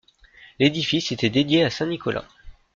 L'édifice 0.57 1.11
était 1.11 1.29
dédié 1.29 1.63
à 1.63 1.69
saint 1.69 1.85
Nicolas. 1.85 2.25